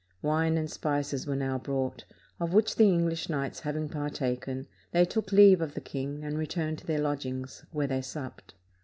Wine 0.23 0.57
and 0.57 0.67
spices 0.67 1.27
were 1.27 1.35
now 1.35 1.59
brought, 1.59 2.05
of 2.39 2.53
which 2.55 2.75
the 2.75 2.85
English 2.91 3.29
knights 3.29 3.59
having 3.59 3.87
partaken, 3.87 4.65
they 4.93 5.05
took 5.05 5.31
leave 5.31 5.61
of 5.61 5.75
the 5.75 5.79
king 5.79 6.23
and 6.23 6.39
returned 6.39 6.79
to 6.79 6.87
their 6.87 6.97
lodgings, 6.97 7.65
where 7.71 7.85
they 7.85 8.01
supped. 8.01 8.55